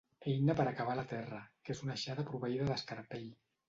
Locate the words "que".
1.69-1.77